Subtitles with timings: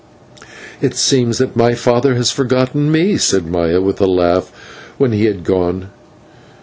[0.81, 4.51] "It seems that my father has forgotten me," said Maya, with a laugh,
[4.97, 5.91] when he had gone.